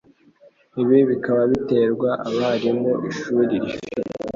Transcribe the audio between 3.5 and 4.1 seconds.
rifite.